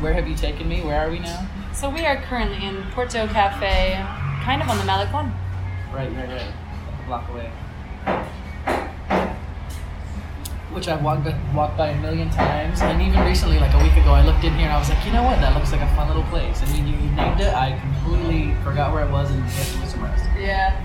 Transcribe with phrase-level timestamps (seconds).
[0.00, 0.80] Where have you taken me?
[0.80, 1.46] Where are we now?
[1.74, 3.92] So we are currently in Porto Cafe,
[4.42, 5.30] kind of on the Malecon.
[5.92, 6.52] Right, right, right.
[7.02, 7.50] A block away.
[10.72, 13.92] Which I've walked by, walked by a million times, and even recently, like a week
[13.92, 15.38] ago, I looked in here and I was like, you know what?
[15.40, 16.62] That looks like a fun little place.
[16.62, 20.12] And when you named it, I completely forgot where it was and it was somewhere
[20.12, 20.22] else.
[20.38, 20.80] Yeah.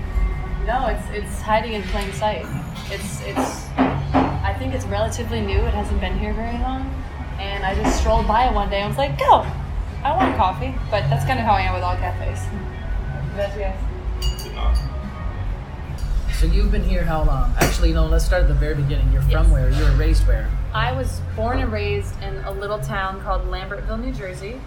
[0.66, 2.44] No, it's it's hiding in plain sight.
[2.90, 3.68] It's it's.
[3.78, 5.60] I think it's relatively new.
[5.60, 6.92] It hasn't been here very long,
[7.38, 8.80] and I just strolled by it one day.
[8.80, 9.46] and was like, "Go,
[10.04, 12.40] I want coffee." But that's kind of how I am with all cafes.
[13.36, 14.78] Yes.
[16.40, 17.54] So you've been here how long?
[17.58, 18.06] Actually, no.
[18.06, 19.10] Let's start at the very beginning.
[19.12, 19.48] You're from Yes.
[19.48, 19.70] where?
[19.70, 20.48] You were raised where?
[20.74, 24.60] I was born and raised in a little town called Lambertville, New Jersey,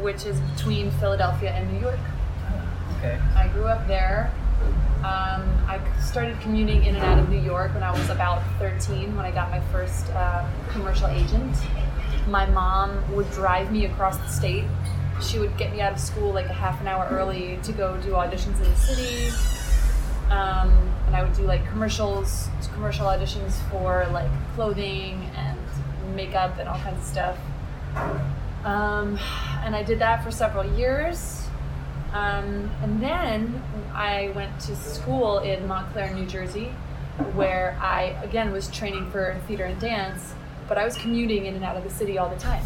[0.00, 1.98] which is between Philadelphia and New York.
[2.98, 3.18] Okay.
[3.36, 4.30] I grew up there.
[4.98, 9.16] Um, I started commuting in and out of New York when I was about 13
[9.16, 11.56] when I got my first um, commercial agent.
[12.30, 14.64] My mom would drive me across the state.
[15.20, 18.00] She would get me out of school like a half an hour early to go
[18.00, 19.34] do auditions in the city.
[20.30, 20.70] Um,
[21.06, 25.58] and I would do like commercials, commercial auditions for like clothing and
[26.14, 27.38] makeup and all kinds of stuff.
[28.64, 29.18] Um,
[29.64, 31.48] and I did that for several years.
[32.12, 33.60] Um, and then
[33.92, 36.66] I went to school in Montclair, New Jersey,
[37.34, 40.34] where I again was training for theater and dance,
[40.70, 42.64] but I was commuting in and out of the city all the time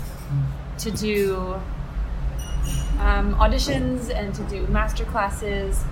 [0.77, 1.55] to do
[3.01, 5.83] um, auditions and to do master classes,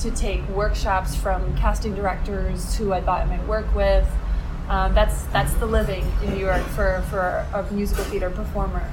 [0.00, 4.06] to take workshops from casting directors who I thought I might work with.
[4.68, 8.86] Um, that's that's the living in New York for, for a musical theater performer.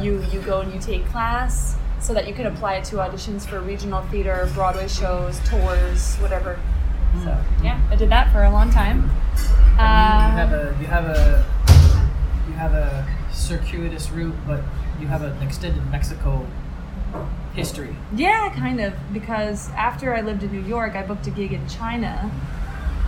[0.00, 3.46] You you go and you take class so that you can apply it to auditions
[3.46, 6.58] for regional theater, Broadway shows, tours, whatever.
[7.24, 9.02] So yeah, I did that for a long time.
[9.02, 11.44] you have Uh, a you have a
[12.62, 14.62] have a circuitous route, but
[15.00, 16.46] you have an extended Mexico
[17.54, 17.94] history.
[18.14, 18.94] Yeah, kind of.
[19.12, 22.30] Because after I lived in New York, I booked a gig in China,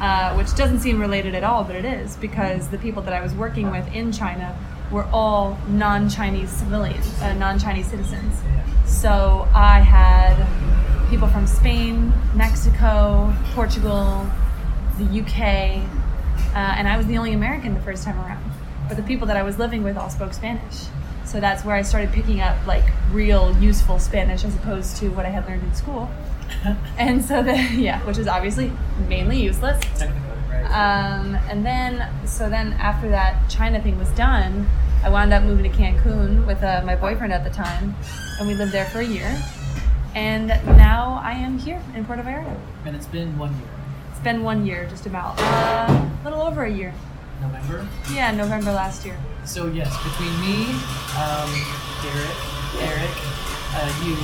[0.00, 3.20] uh, which doesn't seem related at all, but it is because the people that I
[3.20, 4.58] was working with in China
[4.90, 8.34] were all non Chinese civilians, uh, non Chinese citizens.
[8.84, 10.34] So I had
[11.10, 14.26] people from Spain, Mexico, Portugal,
[14.98, 15.78] the UK,
[16.54, 18.53] uh, and I was the only American the first time around.
[18.88, 20.86] But the people that I was living with all spoke Spanish.
[21.24, 25.26] So that's where I started picking up like real useful Spanish as opposed to what
[25.26, 26.10] I had learned in school.
[26.98, 28.70] And so then, yeah, which is obviously
[29.08, 29.82] mainly useless.
[30.66, 34.66] Um, and then, so then after that China thing was done,
[35.02, 37.94] I wound up moving to Cancun with uh, my boyfriend at the time,
[38.38, 39.36] and we lived there for a year.
[40.14, 42.56] And now I am here in Puerto Vallarta.
[42.86, 43.68] and it's been one year.
[44.12, 46.94] It's been one year, just about, uh, a little over a year.
[47.44, 47.86] November.
[48.12, 49.18] Yeah, November last year.
[49.44, 50.72] So yes, between me,
[51.20, 51.50] um,
[52.00, 52.38] Derek,
[52.80, 53.14] Eric,
[53.76, 54.14] uh, you,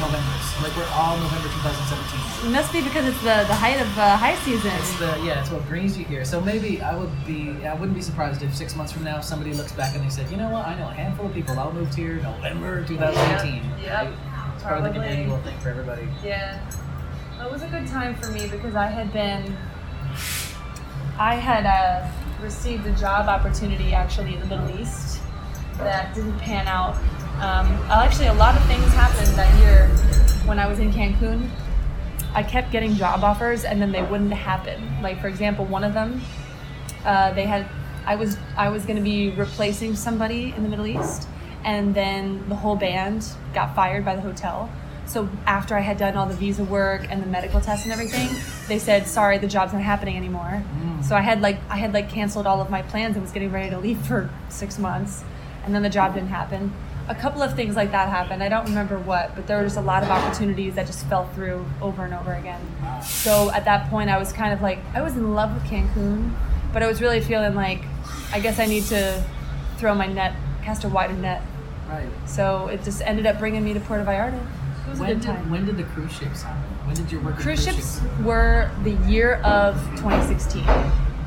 [0.00, 0.46] November's.
[0.62, 2.50] Like we're all November 2017.
[2.50, 4.72] It must be because it's the, the height of uh, high season.
[4.76, 6.24] It's the yeah, it's what brings you here.
[6.24, 9.54] So maybe I would be I wouldn't be surprised if six months from now somebody
[9.54, 11.72] looks back and they said, you know what, I know a handful of people all
[11.72, 13.62] moved here November 2018.
[13.82, 14.12] Yep, right?
[14.54, 15.16] It's probably like an probably.
[15.16, 16.08] annual thing for everybody.
[16.24, 16.60] Yeah.
[17.44, 19.56] It was a good time for me because I had been,
[21.18, 22.08] I had uh,
[22.40, 25.20] received a job opportunity actually in the Middle East
[25.78, 26.94] that didn't pan out.
[27.36, 29.88] Um, actually, a lot of things happened that year
[30.46, 31.48] when I was in Cancun.
[32.34, 35.02] I kept getting job offers and then they wouldn't happen.
[35.02, 36.20] Like, for example, one of them,
[37.04, 37.66] uh, they had,
[38.04, 41.28] I was, I was going to be replacing somebody in the Middle East,
[41.64, 44.70] and then the whole band got fired by the hotel.
[45.06, 48.28] So after I had done all the visa work and the medical tests and everything,
[48.68, 51.04] they said, "Sorry, the job's not happening anymore." Mm.
[51.04, 53.52] So I had like I had like canceled all of my plans and was getting
[53.52, 55.22] ready to leave for six months,
[55.64, 56.72] and then the job didn't happen.
[57.08, 58.42] A couple of things like that happened.
[58.42, 61.28] I don't remember what, but there were just a lot of opportunities that just fell
[61.28, 62.60] through over and over again.
[63.00, 66.32] So at that point, I was kind of like I was in love with Cancun,
[66.72, 67.84] but I was really feeling like
[68.32, 69.24] I guess I need to
[69.78, 71.42] throw my net, cast a wider net.
[71.88, 72.08] Right.
[72.26, 74.44] So it just ended up bringing me to Puerto Vallarta.
[74.86, 75.50] It was a When did time.
[75.50, 76.62] when did the cruise ships happen?
[76.86, 80.64] When did your work with Cruise ships were the year of 2016,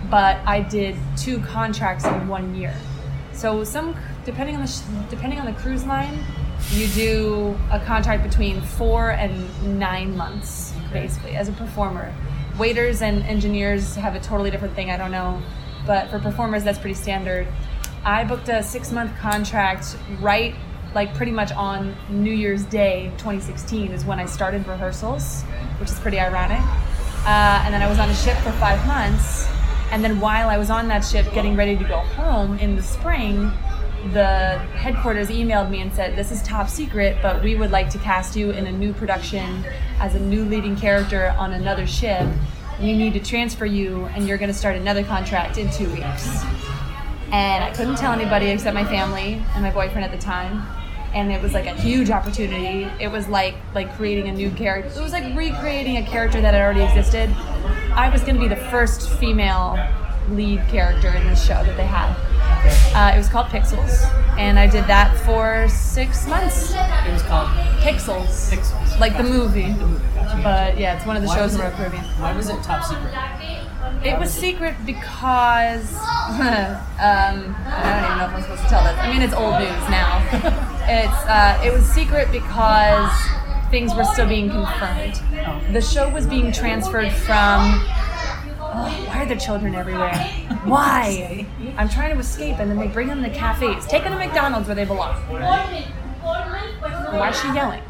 [0.10, 2.74] but I did two contracts in one year.
[3.34, 3.96] So some,
[4.26, 6.18] depending on the sh- depending on the cruise line,
[6.72, 11.02] you do a contract between four and nine months, Okay.
[11.02, 12.14] basically, as a performer.
[12.58, 14.90] Waiters and engineers have a totally different thing.
[14.92, 15.42] I don't know,
[15.86, 17.48] but for performers, that's pretty standard.
[18.06, 20.56] I booked a six month contract right,
[20.94, 25.44] like pretty much on New Year's Day 2016 is when I started rehearsals,
[25.80, 26.62] which is pretty ironic.
[27.26, 29.48] Uh, and then I was on a ship for five months.
[29.92, 32.84] And then while I was on that ship getting ready to go home in the
[32.84, 33.52] spring,
[34.14, 37.98] the headquarters emailed me and said, This is top secret, but we would like to
[38.00, 39.66] cast you in a new production
[40.00, 42.26] as a new leading character on another ship.
[42.80, 46.44] We need to transfer you, and you're going to start another contract in two weeks.
[47.32, 50.79] And I couldn't tell anybody except my family and my boyfriend at the time.
[51.14, 52.88] And it was like a huge opportunity.
[53.00, 55.00] It was like like creating a new character.
[55.00, 57.30] It was like recreating a character that had already existed.
[57.94, 59.78] I was going to be the first female
[60.30, 62.16] lead character in this show that they had.
[62.94, 64.04] Uh, it was called Pixels,
[64.38, 66.72] and I did that for six months.
[66.72, 67.48] It was called
[67.80, 69.00] Pixels, Pixels.
[69.00, 69.72] like the movie.
[69.72, 70.42] The movie, gotcha.
[70.44, 72.04] But yeah, it's one of the Why shows in Caribbean.
[72.20, 73.14] Why was it top secret?
[74.04, 78.98] It was secret because um, I don't even know if I'm supposed to tell this.
[78.98, 80.20] I mean, it's old news now.
[80.88, 83.12] it's uh, it was secret because
[83.70, 85.22] things were still being confirmed.
[85.46, 85.62] Oh.
[85.74, 87.84] The show was being transferred from.
[88.72, 90.14] Oh, why are there children everywhere?
[90.64, 91.48] Why?
[91.78, 93.86] I'm trying to escape, and then they bring them to cafes.
[93.88, 95.16] Take them to McDonald's where they belong.
[97.12, 97.82] Why is she yelling?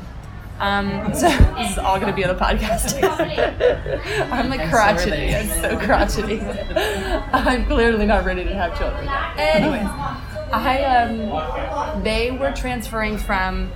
[0.60, 3.02] Um, so this is all going to be on the podcast.
[4.32, 5.34] I'm like crotchety.
[5.34, 6.42] I'm so crotchety.
[7.34, 9.08] I'm clearly not ready to have children.
[9.38, 9.88] Anyways,
[10.52, 13.72] I um, they were transferring from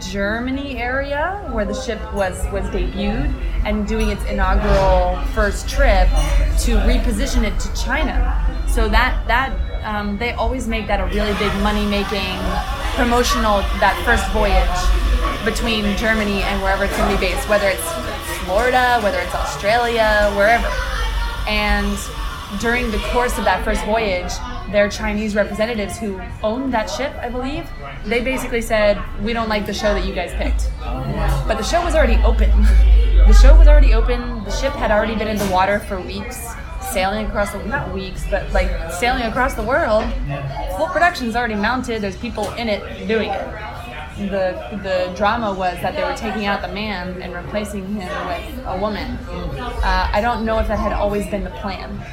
[0.00, 3.32] Germany area where the ship was was debuted
[3.64, 6.08] and doing its inaugural first trip
[6.60, 8.66] to reposition it to China.
[8.68, 12.36] So that that um, they always make that a really big money making
[12.94, 14.99] promotional that first voyage
[15.44, 17.92] between Germany and wherever it's going to be based, whether it's
[18.44, 20.68] Florida, whether it's Australia, wherever.
[21.48, 21.96] And
[22.60, 24.32] during the course of that first voyage,
[24.72, 27.68] their Chinese representatives who owned that ship, I believe,
[28.04, 30.70] they basically said, "We don't like the show that you guys picked."
[31.46, 32.50] But the show was already open.
[33.20, 34.42] The show was already open.
[34.44, 36.48] The ship had already been in the water for weeks,
[36.80, 40.04] sailing across the not weeks, but like sailing across the world.
[40.76, 42.00] Full production's already mounted.
[42.02, 43.69] There's people in it doing it.
[44.28, 48.66] The the drama was that they were taking out the man and replacing him with
[48.66, 49.16] a woman.
[49.82, 52.04] Uh, I don't know if that had always been the plan.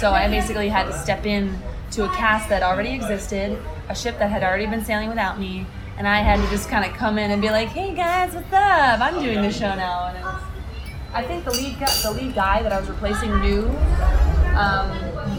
[0.00, 1.56] So I basically had to step in
[1.92, 5.66] to a cast that already existed, a ship that had already been sailing without me,
[5.98, 8.52] and I had to just kind of come in and be like, "Hey guys, what's
[8.52, 9.00] up?
[9.00, 10.42] I'm doing the show now." And was,
[11.14, 13.68] I think the lead guy, the lead guy that I was replacing knew,
[14.56, 14.90] um,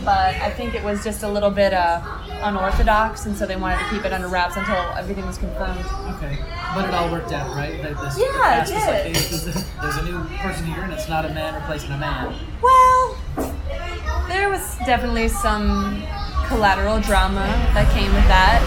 [0.05, 2.01] but I think it was just a little bit uh,
[2.43, 5.79] unorthodox, and so they wanted to keep it under wraps until everything was confirmed.
[6.15, 6.37] Okay,
[6.75, 7.81] but it all worked out, right?
[7.81, 9.55] That this, Yeah, it the like, did.
[9.55, 12.33] a- there's a new person here, and it's not a man replacing a man.
[12.61, 13.17] Well,
[14.27, 16.03] there was definitely some
[16.47, 18.61] collateral drama that came with that.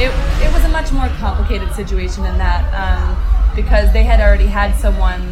[0.00, 0.10] It,
[0.44, 4.74] it was a much more complicated situation than that um, because they had already had
[4.76, 5.22] someone.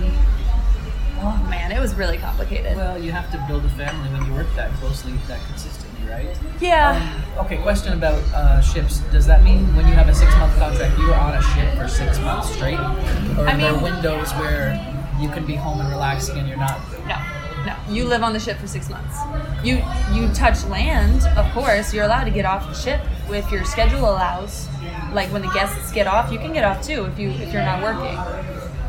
[1.25, 2.77] Oh man, it was really complicated.
[2.77, 5.82] Well, you have to build a family when you work that closely, that consistently,
[6.13, 6.37] right?
[6.61, 7.25] Yeah.
[7.37, 8.99] Um, okay, question about uh, ships.
[9.11, 11.89] Does that mean when you have a six-month contract, you are on a ship for
[11.89, 14.75] six months straight, or I are there windows where
[15.21, 16.81] you can be home and relaxing and you're not?
[17.07, 17.19] No,
[17.67, 17.77] no.
[17.89, 19.17] You live on the ship for six months.
[19.65, 19.83] You
[20.13, 21.93] you touch land, of course.
[21.93, 23.01] You're allowed to get off the ship
[23.31, 24.69] if your schedule allows.
[25.13, 27.65] Like when the guests get off, you can get off too if you if you're
[27.65, 28.19] not working.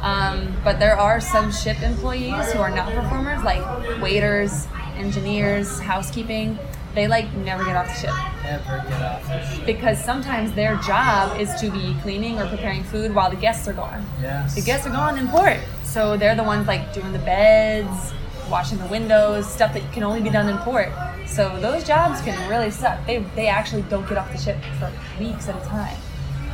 [0.02, 3.64] Um, but there are some ship employees who are not performers, like
[4.02, 4.68] waiters,
[4.98, 6.60] engineers, housekeeping.
[6.94, 9.66] They like never get off the ship Ever get off the ship?
[9.66, 13.74] because sometimes their job is to be cleaning or preparing food while the guests are
[13.74, 14.06] gone.
[14.22, 14.56] Yes.
[14.56, 18.13] The guests are gone in port, so they're the ones like doing the beds,
[18.50, 20.89] washing the windows, stuff that can only be done in port.
[21.25, 23.03] So those jobs can really suck.
[23.08, 25.98] They they actually don't get off the ship for weeks at a time.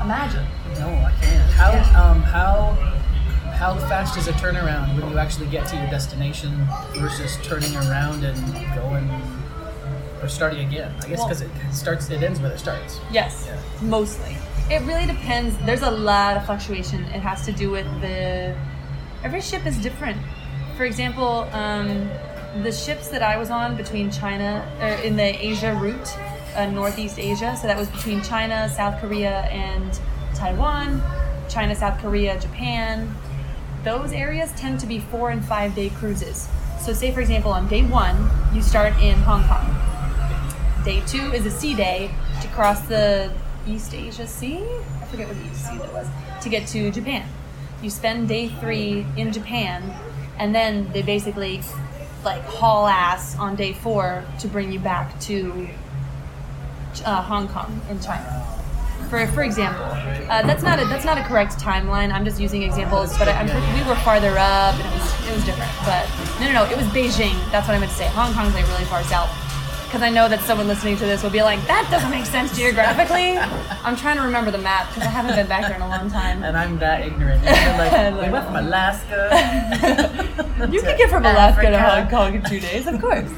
[0.01, 0.45] Imagine.
[0.79, 1.51] No, I can't.
[1.51, 2.71] How um how
[3.57, 6.65] how fast is a turnaround when you actually get to your destination
[6.97, 8.37] versus turning around and
[8.75, 9.09] going
[10.21, 10.91] or starting again?
[11.03, 12.99] I guess Well- because it starts, and it ends where it starts.
[13.11, 13.55] Yes, Yeah.
[13.81, 14.35] mostly.
[14.69, 15.55] It really depends.
[15.65, 17.03] There's a lot of fluctuation.
[17.05, 18.53] It has to do with the.
[19.23, 20.17] Every ship is different.
[20.77, 22.09] For example, um,
[22.63, 26.09] the ships that I was on between China, uh, in the Asia route,
[26.55, 29.99] uh, Northeast Asia, so that was between China, South Korea, and
[30.35, 31.01] Taiwan,
[31.49, 33.13] China, South Korea, Japan.
[33.83, 36.47] Those areas tend to be four and five day cruises.
[36.79, 39.75] So, say for example, on day one, you start in Hong Kong.
[40.85, 42.09] Day two is a sea day
[42.41, 43.31] to cross the
[43.67, 44.63] East Asia Sea.
[45.01, 46.07] I forget what the East Sea that was
[46.41, 47.27] to get to Japan.
[47.81, 49.93] You spend day three in Japan,
[50.37, 51.61] and then they basically
[52.23, 55.67] like haul ass on day four to bring you back to
[57.05, 58.45] uh, Hong Kong in China.
[59.09, 62.13] For, for example, uh, that's not a that's not a correct timeline.
[62.13, 65.45] I'm just using examples, but I'm, we were farther up and it was it was
[65.45, 65.71] different.
[65.83, 66.07] But
[66.39, 67.35] no, no, no, it was Beijing.
[67.51, 68.07] That's what I meant to say.
[68.07, 69.48] Hong Kong's like really far south.
[69.89, 72.55] Because I know that someone listening to this will be like, that doesn't make sense
[72.55, 73.37] geographically.
[73.83, 76.11] I'm trying to remember the map because I haven't been back there in a long
[76.11, 76.43] time.
[76.43, 77.43] And I'm that ignorant.
[77.43, 80.35] You're like, we went from Alaska.
[80.59, 83.31] You to can get from Alaska to Africa." Hong Kong in two days, of course.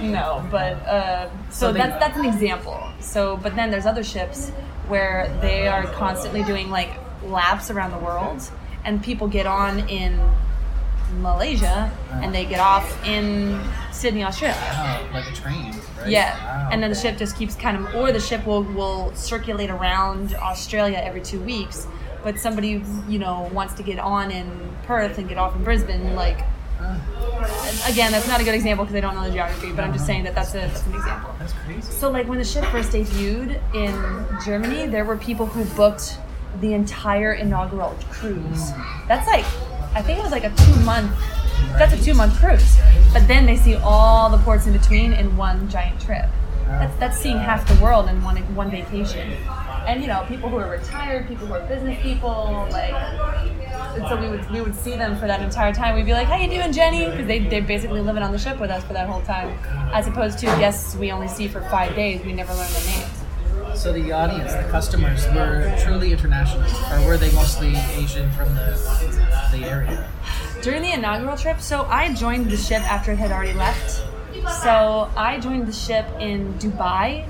[0.00, 2.82] No, but uh, so, So that's that's an example.
[3.00, 4.48] So, but then there's other ships
[4.88, 6.90] where they are constantly doing like
[7.22, 8.50] laps around the world,
[8.86, 10.18] and people get on in
[11.20, 13.60] Malaysia and they get off in
[13.92, 14.56] Sydney, Australia.
[14.60, 16.08] Oh, like a train, right?
[16.08, 19.14] Yeah, Wow, and then the ship just keeps kind of, or the ship will will
[19.14, 21.86] circulate around Australia every two weeks.
[22.22, 26.14] But somebody, you know, wants to get on in Perth and get off in Brisbane,
[26.14, 26.44] like
[26.80, 29.92] and again, that's not a good example because I don't know the geography, but I'm
[29.92, 31.34] just saying that that's, a, that's an example.
[31.38, 31.82] that's crazy.
[31.82, 36.18] So, like when the ship first debuted in Germany, there were people who booked
[36.60, 38.72] the entire inaugural cruise.
[38.72, 39.08] Mm.
[39.08, 39.44] That's like,
[39.98, 41.10] I think it was like a two month.
[41.76, 42.78] That's a two month cruise.
[43.12, 46.26] But then they see all the ports in between in one giant trip.
[46.66, 49.32] That's that's seeing half the world in one one vacation.
[49.88, 54.20] And you know, people who are retired, people who are business people, like and so
[54.20, 55.96] we would we would see them for that entire time.
[55.96, 58.60] We'd be like, "How you doing, Jenny?" Because they they're basically living on the ship
[58.60, 59.58] with us for that whole time,
[59.92, 62.24] as opposed to guests we only see for five days.
[62.24, 63.07] We never learn their names.
[63.78, 68.76] So the audience, the customers, were truly international, or were they mostly Asian from the
[69.52, 70.04] the area?
[70.62, 74.02] During the inaugural trip, so I joined the ship after it had already left.
[74.62, 77.24] So I joined the ship in Dubai.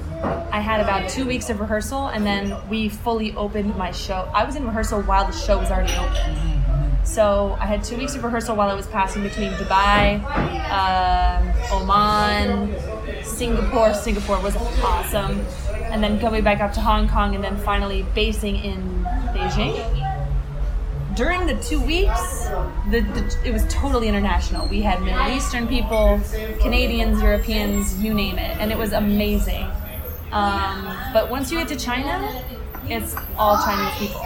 [0.50, 4.30] I had about two weeks of rehearsal, and then we fully opened my show.
[4.34, 7.04] I was in rehearsal while the show was already open.
[7.04, 10.20] So I had two weeks of rehearsal while I was passing between Dubai,
[10.72, 12.74] um, Oman,
[13.22, 13.92] Singapore.
[13.94, 15.44] Singapore was awesome,
[15.90, 19.04] and then going back up to Hong Kong, and then finally basing in
[19.34, 20.04] Beijing.
[21.14, 22.48] During the two weeks,
[22.90, 24.68] the, the, it was totally international.
[24.68, 26.20] We had Middle Eastern people,
[26.60, 29.66] Canadians, Europeans, you name it, and it was amazing.
[30.30, 32.42] Um, but once you get to China,
[32.88, 34.24] it's all Chinese people.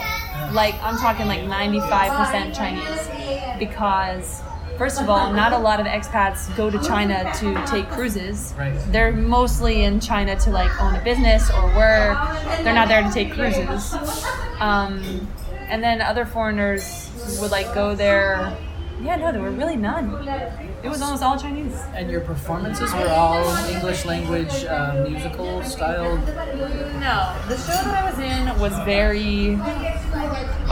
[0.53, 4.41] Like I'm talking like 95% Chinese because
[4.77, 8.53] first of all, not a lot of expats go to China to take cruises.
[8.57, 8.77] Right.
[8.91, 12.17] They're mostly in China to like own a business or work.
[12.63, 13.93] They're not there to take cruises.
[14.59, 15.27] Um,
[15.67, 17.09] and then other foreigners
[17.41, 18.55] would like go there.
[19.01, 20.27] Yeah, no, there were really none.
[20.83, 21.75] It was almost all Chinese.
[21.93, 26.17] And your performances were all English language uh, musical style.
[26.17, 29.55] No, the show that I was in was very.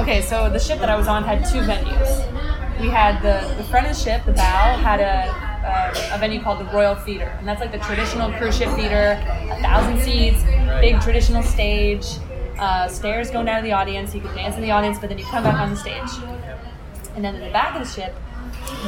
[0.02, 2.31] Okay, so the ship that I was on had two venues.
[2.82, 5.52] We had the the front of the ship, the bow, had a
[6.14, 9.22] a venue called the Royal Theater, and that's like the traditional cruise ship theater,
[9.52, 10.44] a thousand seats,
[10.80, 12.06] big traditional stage,
[12.58, 14.16] uh, stairs going down to the audience.
[14.16, 16.10] You could dance in the audience, but then you come back on the stage.
[17.16, 18.16] And then in the back of the ship,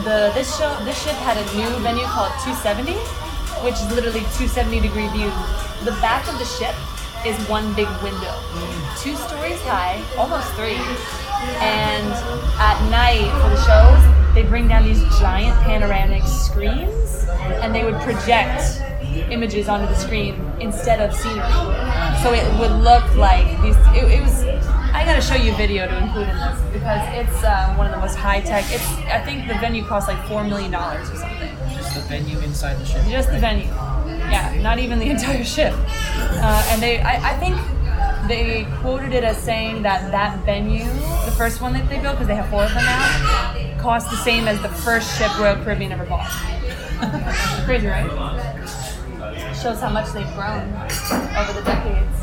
[0.04, 2.94] the this show this ship had a new venue called 270,
[3.62, 5.30] which is literally 270 degree view.
[5.86, 6.74] The back of the ship
[7.28, 8.34] is one big window,
[8.98, 10.82] two stories high, almost three.
[11.62, 12.08] And
[12.60, 17.26] at night for the shows, they bring down these giant panoramic screens,
[17.62, 18.82] and they would project
[19.32, 21.52] images onto the screen instead of scenery.
[22.24, 23.76] So it would look like these.
[23.96, 24.44] It, it was.
[24.94, 27.94] I gotta show you a video to include in this because it's uh, one of
[27.94, 28.66] the most high tech.
[28.70, 28.86] It's.
[29.12, 31.50] I think the venue cost like four million dollars or something.
[31.76, 33.04] Just the venue inside the ship.
[33.10, 33.66] Just the venue.
[33.66, 35.74] Yeah, not even the entire ship.
[35.76, 37.56] Uh, and they, I, I think
[38.28, 40.86] they quoted it as saying that that venue,
[41.26, 44.18] the first one that they built, because they have four of them now, cost the
[44.18, 46.30] same as the first ship Royal Caribbean ever bought.
[47.66, 48.10] Crazy, right?
[49.62, 50.72] Shows how much they've grown
[51.38, 52.18] over the decades.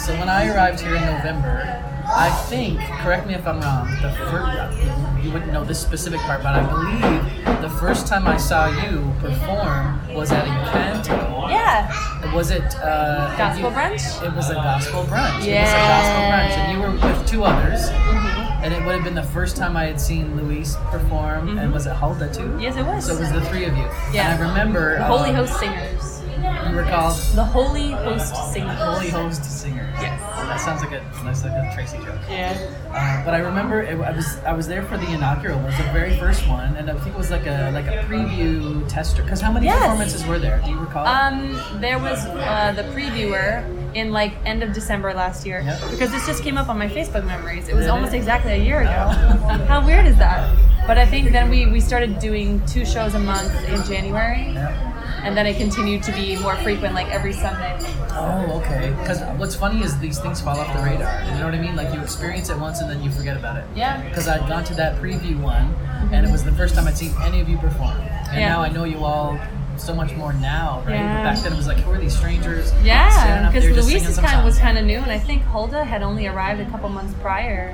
[0.00, 4.10] So when I arrived here in November, I think, correct me if I'm wrong, the
[4.10, 8.68] first, you wouldn't know this specific part, but I believe the first time I saw
[8.68, 11.39] you perform was at Encanto.
[11.70, 12.34] Yeah.
[12.34, 14.22] Was it uh, Gospel you- brunch?
[14.26, 15.44] It was a gospel brunch.
[15.46, 17.88] It was a gospel brunch, and you were with two others.
[17.90, 18.64] Mm-hmm.
[18.64, 21.86] And it would have been the first time I had seen Luis perform, and was
[21.86, 22.58] it Hulda too?
[22.60, 23.06] Yes, it was.
[23.06, 23.84] So it was the three of you.
[24.12, 24.34] Yeah.
[24.34, 26.19] And I remember The Holy um, Host Singers.
[26.40, 28.72] You were called The Holy Host Singer.
[28.72, 29.88] Holy Host Singer.
[30.00, 30.20] Yes.
[30.20, 32.18] That sounds like a that's like a Tracy joke.
[32.28, 32.56] Yeah.
[32.90, 35.58] Uh, but I remember it, I was I was there for the inaugural.
[35.60, 38.02] It was the very first one, and I think it was like a like a
[38.08, 39.22] preview tester.
[39.22, 39.78] Because how many Yes.
[39.80, 40.60] performances were there?
[40.64, 41.06] Do you recall?
[41.06, 43.62] Um, there was uh, the previewer
[43.94, 45.90] in like end of December last year Yep.
[45.90, 47.68] because this just came up on my Facebook memories.
[47.68, 48.18] It was Did almost it?
[48.18, 49.06] exactly a year ago.
[49.08, 49.64] Oh.
[49.68, 50.56] How weird is that?
[50.86, 54.89] But I think then we, we started doing two shows a month in January, Yeah.
[55.22, 57.76] And then it continued to be more frequent, like every Sunday.
[58.12, 58.90] Oh, okay.
[58.98, 61.24] Because what's funny is these things fall off the radar.
[61.24, 61.76] You know what I mean?
[61.76, 63.64] Like you experience it once and then you forget about it.
[63.74, 64.02] Yeah.
[64.08, 66.32] Because I'd gone to that preview one, and it mm-hmm.
[66.32, 67.96] was the first time I'd seen any of you perform.
[68.30, 68.48] And Yeah.
[68.48, 69.38] now I know you all
[69.80, 70.94] so much more now, right?
[70.94, 71.16] Yeah.
[71.16, 72.72] But back then it was like, who are these strangers?
[72.82, 75.10] Yeah, because there just Luis singing is some kind of, was kind of new, and
[75.10, 77.72] I think Hulda had only arrived a couple months prior.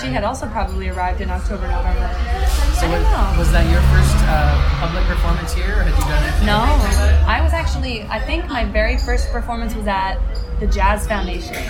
[0.00, 2.08] She had also probably arrived in October, November.
[2.74, 3.34] So I was, don't know.
[3.38, 6.46] was that your first uh, public performance here, or had you done it?
[6.46, 6.58] No,
[7.28, 8.02] I was actually.
[8.04, 10.18] I think my very first performance was at
[10.60, 11.62] the Jazz Foundation.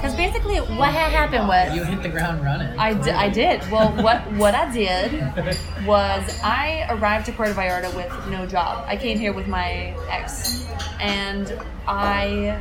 [0.00, 2.78] Because basically, what had happened was You hit the ground running.
[2.78, 3.60] I, d- I did.
[3.70, 5.12] Well, what what I did
[5.86, 8.84] was I arrived to Puerto Vallarta with no job.
[8.88, 10.64] I came here with my ex,
[11.00, 11.52] and
[11.86, 12.58] I.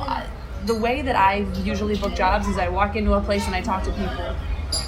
[0.00, 0.26] I-
[0.66, 3.62] The way that I usually book jobs is I walk into a place and I
[3.62, 4.36] talk to people.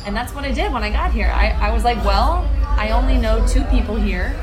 [0.04, 1.30] And that's what I did when I got here.
[1.32, 2.44] I, I was like, well,
[2.76, 4.34] I only know two people here.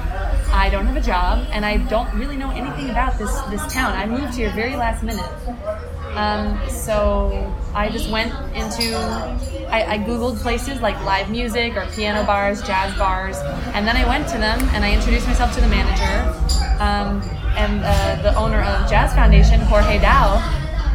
[0.63, 3.93] I don't have a job, and I don't really know anything about this, this town.
[3.93, 5.29] I moved here very last minute.
[6.17, 8.97] Um, so I just went into,
[9.69, 13.37] I, I Googled places like live music or piano bars, jazz bars,
[13.75, 16.33] and then I went to them and I introduced myself to the manager
[16.81, 17.21] um,
[17.55, 20.39] and uh, the owner of Jazz Foundation, Jorge Dow.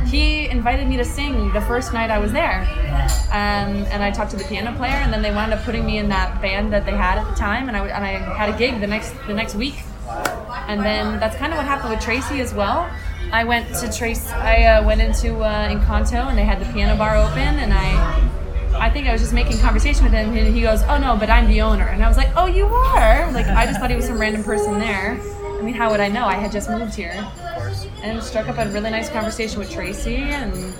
[0.06, 2.62] He invited me to sing the first night I was there.
[3.30, 5.98] Um, and I talked to the piano player, and then they wound up putting me
[5.98, 8.58] in that band that they had at the time, and I, and I had a
[8.58, 9.84] gig the next the next week.
[10.68, 12.90] And then that's kind of what happened with Tracy as well.
[13.30, 14.30] I went to Trace.
[14.30, 18.78] I uh, went into uh, Encanto, and they had the piano bar open, and I,
[18.78, 21.30] I think I was just making conversation with him, and he goes, "Oh no, but
[21.30, 23.96] I'm the owner," and I was like, "Oh, you are?" Like I just thought he
[23.96, 25.20] was some random person there.
[25.42, 26.24] I mean, how would I know?
[26.24, 27.12] I had just moved here,
[27.56, 30.74] of and struck up a really nice conversation with Tracy, and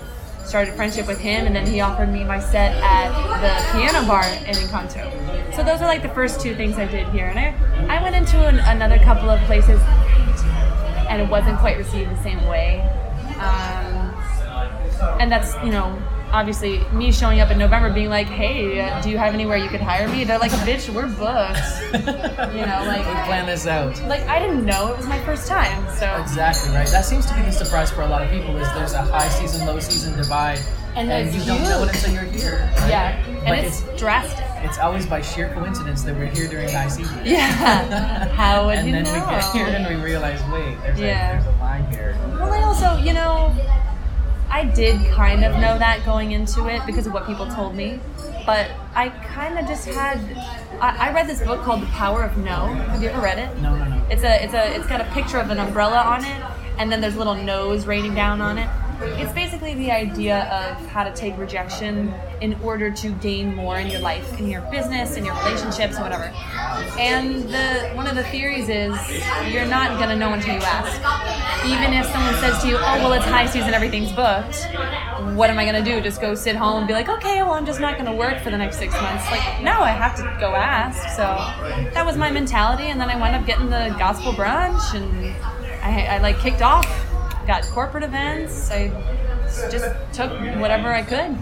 [0.45, 3.09] started a friendship with him, and then he offered me my set at
[3.41, 5.55] the piano bar in Encanto.
[5.55, 8.15] So those are like the first two things I did here, and I, I went
[8.15, 9.79] into an, another couple of places
[11.09, 12.81] and it wasn't quite received the same way.
[13.39, 14.13] Um,
[15.19, 19.09] and that's, you know, obviously me showing up in November being like, hey, uh, do
[19.09, 20.23] you have anywhere you could hire me?
[20.23, 21.59] They're like, bitch, we're booked.
[22.53, 23.99] You know, like- we plan this out.
[24.07, 26.15] Like, I didn't know it was my first time, so.
[26.21, 26.87] Exactly right.
[26.87, 28.55] That seems to be the surprise for a lot of people.
[28.57, 30.59] Is there's a high season, low season divide,
[30.95, 32.69] And it's you don't know it until you're here.
[32.79, 32.89] right?
[32.89, 34.45] Yeah, and Like, it's, drastic.
[34.63, 37.19] It's always by sheer coincidence that we're here during high season.
[37.25, 38.27] Yeah.
[38.29, 41.39] How would and you then we get here and we realize, wait, there's, Yeah.
[41.39, 42.15] a, there's a line here.
[42.39, 43.53] Well, I also, you know,
[44.49, 47.99] I did kind of know that going into it because of what people told me,
[48.45, 50.19] but I kind of just had.
[50.79, 52.67] I, I read this book called The Power of No.
[52.67, 53.61] Have you ever read it?
[53.61, 54.05] No, no, no.
[54.09, 56.43] It's a, it's a, it's got a picture of an umbrella on it,
[56.77, 58.69] and then there's little nose raining down on it.
[59.01, 63.87] It's basically the idea of how to take rejection in order to gain more in
[63.87, 66.31] your life, in your business, in your relationships, and whatever.
[66.99, 68.95] And the one of the theories is
[69.51, 71.65] you're not gonna know until you ask.
[71.65, 74.67] Even if someone says to you, "Oh, well, it's high season, everything's booked,"
[75.35, 76.01] what am I gonna do?
[76.01, 78.51] Just go sit home and be like, "Okay, well, I'm just not gonna work for
[78.51, 81.15] the next six months." Like, no, I have to go ask.
[81.15, 81.23] So
[81.93, 85.33] that was my mentality, and then I wound up getting the gospel brunch, and
[85.83, 86.87] I, I like kicked off,
[87.45, 88.71] got corporate events.
[88.71, 88.89] I
[89.71, 91.37] just took whatever I could.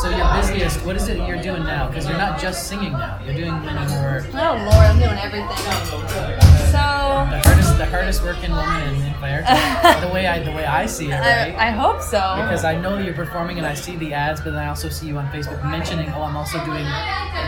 [0.00, 1.88] So your busiest, what is it you're doing now?
[1.88, 3.20] Because you're not just singing now.
[3.24, 4.24] You're doing many more.
[4.32, 5.48] Oh Lord, I'm doing everything.
[6.72, 6.78] So.
[7.28, 10.00] The hardest, the hardest working woman in, in Vallarta.
[10.00, 11.54] the way I, the way I see it, right?
[11.54, 12.18] I, I hope so.
[12.40, 15.06] because I know you're performing and I see the ads, but then I also see
[15.06, 16.86] you on Facebook mentioning, oh, I'm also doing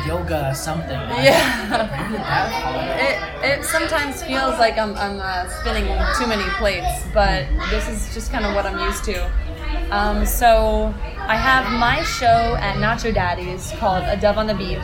[0.06, 0.90] yoga something.
[1.24, 1.70] yeah.
[1.70, 3.48] Where did that fall?
[3.48, 5.86] It, it sometimes feels like I'm, I'm uh, spinning
[6.18, 9.30] too many plates, but this is just kind of what I'm used to.
[9.90, 14.78] Um, so I have my show at Nacho Daddy's called A Dove on the Beach.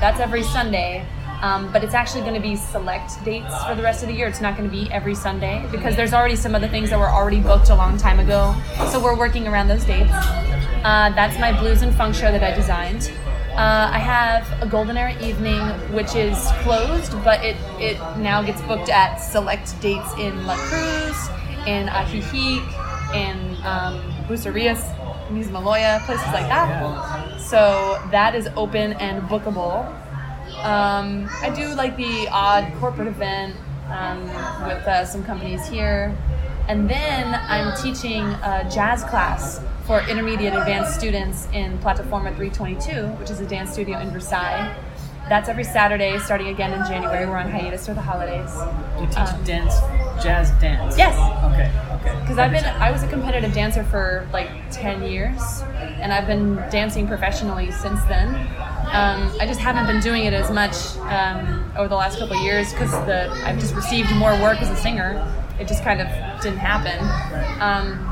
[0.00, 1.06] That's every Sunday.
[1.42, 4.28] Um, but it's actually going to be select dates for the rest of the year.
[4.28, 7.10] It's not going to be every Sunday because there's already some other things that were
[7.10, 8.54] already booked a long time ago.
[8.92, 10.12] So we're working around those dates.
[10.12, 13.10] Uh, that's my blues and funk show that I designed.
[13.54, 15.60] Uh, I have a Golden Era Evening,
[15.92, 21.28] which is closed, but it, it now gets booked at select dates in La Cruz,
[21.66, 22.81] in Ajijic,
[23.14, 24.80] in um, Bucerias,
[25.28, 27.40] Mismaloya, places like that.
[27.40, 29.86] So that is open and bookable.
[30.64, 33.56] Um, I do like the odd corporate event
[33.88, 34.24] um,
[34.66, 36.16] with uh, some companies here.
[36.68, 43.30] And then I'm teaching a jazz class for intermediate advanced students in Plataforma 322, which
[43.30, 44.72] is a dance studio in Versalles.
[45.28, 47.26] That's every Saturday, starting again in January.
[47.26, 48.50] We're on hiatus for the holidays.
[49.00, 49.74] You teach Um, dance,
[50.22, 50.96] jazz dance.
[50.96, 51.14] Yes.
[51.52, 51.70] Okay.
[52.00, 52.20] Okay.
[52.20, 55.62] Because I've been, I was a competitive dancer for like 10 years,
[56.00, 58.28] and I've been dancing professionally since then.
[58.92, 62.42] Um, I just haven't been doing it as much um, over the last couple of
[62.42, 65.26] years because the I've just received more work as a singer.
[65.58, 66.08] It just kind of
[66.42, 66.98] didn't happen.
[67.62, 68.08] Um,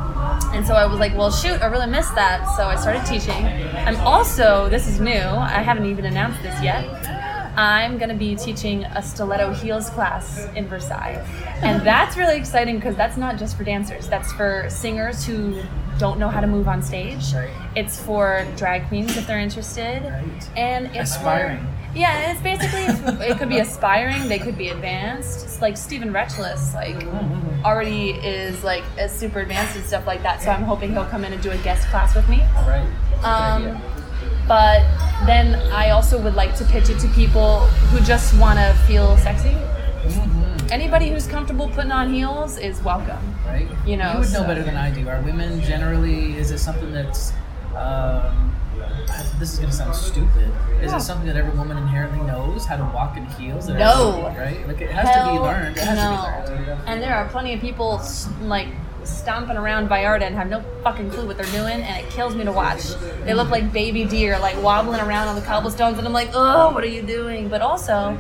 [0.55, 2.45] and so I was like, well, shoot, I really missed that.
[2.57, 3.47] So I started teaching.
[3.87, 6.85] I'm also, this is new, I haven't even announced this yet.
[7.61, 11.19] I'm gonna be teaching a stiletto heels class in Versalles,
[11.63, 14.09] and that's really exciting because that's not just for dancers.
[14.09, 15.61] That's for singers who
[15.99, 17.23] don't know how to move on stage.
[17.77, 20.03] It's for drag queens if they're interested,
[20.57, 21.61] and it's for-
[21.95, 22.85] yeah, it's basically
[23.27, 24.27] it could be aspiring.
[24.29, 25.45] They could be advanced.
[25.45, 27.05] It's like Stephen Retchless, like
[27.63, 30.41] already is like is super advanced and stuff like that.
[30.41, 32.39] So I'm hoping he'll come in and do a guest class with me.
[32.67, 32.87] Right.
[33.17, 33.81] Good Um, idea.
[34.51, 34.83] But
[35.27, 37.61] then I also would like to pitch it to people
[37.91, 39.51] who just want to feel sexy.
[40.03, 40.73] Mhm.
[40.73, 43.23] Anybody who's comfortable putting on heels is welcome.
[43.47, 43.69] Right.
[43.87, 45.09] You know, You would know so- better than I do.
[45.09, 46.37] Are women generally?
[46.37, 47.33] Is it something that's?
[47.77, 48.53] Um,
[49.39, 50.51] this is gonna sound stupid.
[50.83, 50.97] Is No.
[50.99, 53.69] it something that every woman inherently knows how to walk in heels?
[53.69, 54.35] No.
[54.37, 54.67] Right.
[54.67, 55.77] Like it has to be learned.
[55.77, 56.11] It has no.
[56.47, 56.81] to be learned.
[56.89, 58.03] And there are plenty of people
[58.43, 58.67] like
[59.05, 62.45] stomping around Vallarta and have no fucking clue what they're doing, and it kills me
[62.45, 62.83] to watch.
[63.25, 66.73] They look like baby deer, like wobbling around on the cobblestones, and I'm like, oh,
[66.73, 67.49] what are you doing?
[67.49, 68.19] But also,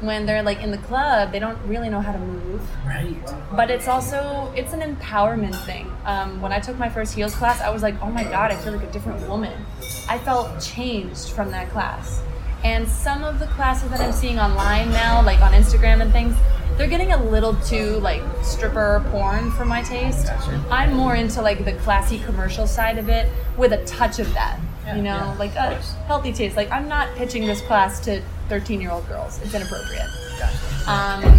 [0.00, 2.60] when they're like in the club, they don't really know how to move.
[2.86, 3.16] Right.
[3.54, 5.90] But it's also it's an empowerment thing.
[6.04, 8.56] Um, when I took my first heels class, I was like, oh my god, I
[8.56, 9.66] feel like a different woman.
[10.08, 12.22] I felt changed from that class.
[12.64, 16.36] And some of the classes that I'm seeing online now, like on Instagram and things,
[16.76, 20.26] they're getting a little too like stripper porn for my taste.
[20.26, 20.64] Gotcha.
[20.70, 24.60] I'm more into like the classy commercial side of it with a touch of that.
[24.84, 25.74] Yeah, you know, yeah, like a
[26.06, 26.56] healthy taste.
[26.56, 29.40] Like I'm not pitching this class to 13 year old girls.
[29.42, 30.06] It's inappropriate.
[30.38, 30.90] Gotcha.
[30.90, 31.38] Um,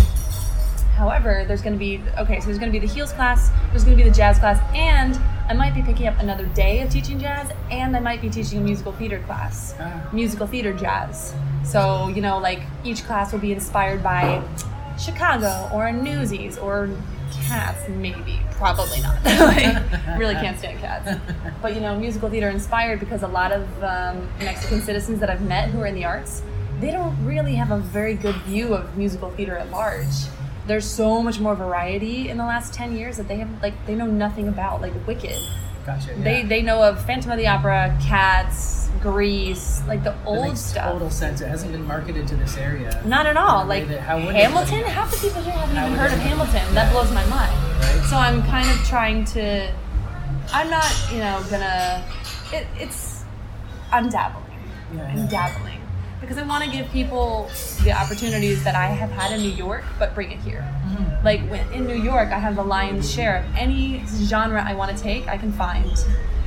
[0.95, 2.39] however, there's going to be okay.
[2.41, 3.49] So there's going to be the heels class.
[3.71, 6.81] There's going to be the jazz class, and I might be picking up another day
[6.81, 10.07] of teaching jazz, and I might be teaching a musical theater class, Ah.
[10.13, 11.33] musical theater jazz.
[11.63, 14.41] So you know, like each class will be inspired by
[14.97, 16.89] Chicago or Newsies or
[17.47, 19.23] Cats, maybe, probably not.
[19.25, 19.75] like,
[20.19, 21.19] really can't stand Cats.
[21.61, 25.41] But you know, musical theater inspired because a lot of um, Mexican citizens that I've
[25.41, 26.41] met who are in the arts,
[26.79, 30.05] they don't really have a very good view of musical theater at large.
[30.69, 33.95] There's so much more variety in the last ten years that they have like they
[33.95, 35.41] know nothing about, like Wicked.
[35.83, 36.13] Gotcha.
[36.13, 36.47] They yeah.
[36.47, 40.91] they know of Phantom of the Opera, Cats, Grease, like the That old makes stuff.
[40.93, 41.41] Total sense.
[41.41, 43.01] It hasn't been marketed to this area.
[43.03, 43.61] Not at all.
[43.61, 46.19] In a way Like that- Hamilton, half the people here haven't How even heard of
[46.19, 46.75] Hamilton.
[46.75, 46.91] That Yeah.
[46.91, 47.55] blows my mind.
[47.81, 48.05] Right.
[48.07, 49.71] So I'm kind of trying to.
[50.53, 52.03] I'm not, you know, gonna.
[52.53, 53.23] It, it's.
[53.91, 54.45] I'm dabbling.
[54.95, 55.68] Yeah, I'm dabbling
[56.21, 57.49] because I want to give people
[57.83, 60.65] the opportunities that I have had in New York, but bring it here.
[60.85, 61.23] Mhm.
[61.23, 64.95] Like when, in New York, I have the lion's share of any genre I want
[64.95, 65.91] to take, I can find.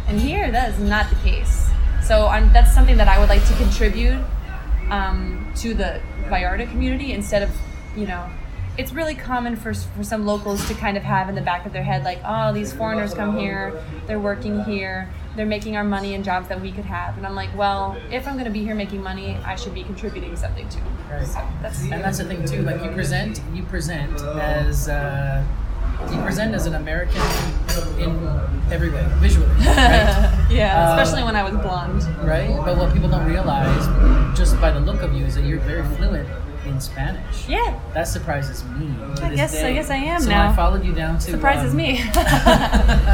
[0.08, 1.70] And here, that is not the case.
[2.02, 4.22] So I'm, that's something that I would like to contribute
[4.90, 7.50] um, to the Vallarta community instead of,
[7.96, 8.28] you know,
[8.78, 11.72] it's really common for, for some locals to kind of have in the back of
[11.72, 16.14] their head, like, oh, these foreigners come here, they're working here, they're making our money
[16.14, 17.16] in jobs that we could have.
[17.16, 19.82] And I'm like, well, if I'm going to be here making money, I should be
[19.82, 20.80] contributing something too.
[21.10, 21.26] Right.
[21.26, 22.62] So that's And that's the thing too.
[22.62, 25.44] Like you present, you present as uh,
[26.10, 27.20] you present as an American
[27.98, 28.10] in
[28.70, 30.46] every way, visually, right?
[30.50, 32.02] yeah, Um, especially when I was blonde.
[32.26, 32.54] right?
[32.64, 35.84] But what people don't realize, just by the look of you, is that you're very
[35.96, 36.28] fluent
[36.66, 37.48] in Spanish.
[37.48, 38.94] Yeah, That surprises me.
[39.22, 40.50] I guess- I guess I am so now.
[40.50, 41.98] I followed you down to surprises um, me.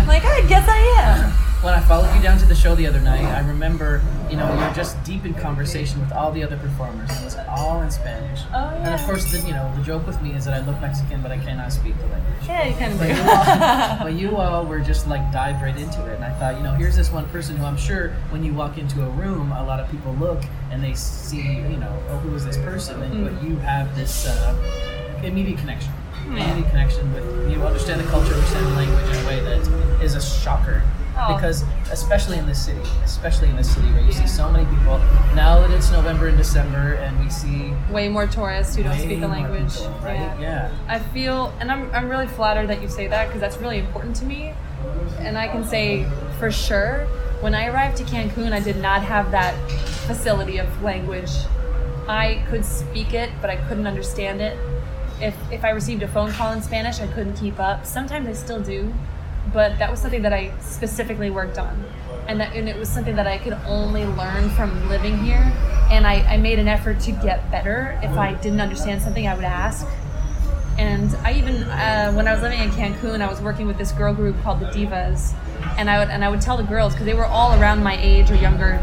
[0.08, 1.47] Like, I guess I am.
[1.62, 4.46] When I followed you down to the show the other night, I remember, you know,
[4.60, 7.10] you're just deep in conversation with all the other performers.
[7.10, 8.42] It was all in Spanish.
[8.54, 10.80] Oh, And of course, the, you know, the joke with me is that I look
[10.80, 12.34] Mexican, but I cannot speak the language.
[12.46, 13.14] Yeah, you kind of But do.
[13.16, 16.56] you, all, but you all were just like dived right into it, and I thought,
[16.58, 19.50] you know, here's this one person who I'm sure when you walk into a room,
[19.50, 23.02] a lot of people look and they see, you know, oh, who is this person?
[23.02, 25.92] And, But you have this uh, immediate connection,
[26.28, 30.14] immediate connection with you understand the culture, understand the language in a way that is
[30.14, 30.82] a shocker.
[31.20, 31.34] Oh.
[31.34, 34.98] Because especially in this city, especially in this city where you see so many people,
[35.34, 39.20] now that it's November and December, and we see Way more tourists who don't speak
[39.20, 39.76] the language.
[39.76, 40.14] people, right?
[40.14, 40.40] Yeah.
[40.40, 40.70] yeah.
[40.86, 44.14] I feel, and I'm, I'm really flattered that you say that because that's really important
[44.16, 44.54] to me.
[45.18, 46.06] And I can say
[46.38, 47.06] for sure,
[47.40, 49.54] when I arrived to Cancun, I did not have that
[50.06, 51.32] facility of language.
[52.08, 54.56] I could speak it, but I couldn't understand it.
[55.20, 57.84] If, if I received a phone call in Spanish, I couldn't keep up.
[57.84, 58.92] Sometimes I still do,
[59.52, 61.84] but that was something that I specifically worked on.
[62.28, 65.52] And, that, and it was something that I could only learn from living here.
[65.90, 67.98] And I, I made an effort to get better.
[68.02, 69.86] If I didn't understand something, I would ask.
[70.78, 73.90] And I even, uh, when I was living in Cancun, I was working with this
[73.90, 75.34] girl group called the Divas,
[75.76, 78.00] and I would and I would tell the girls because they were all around my
[78.00, 78.74] age or younger,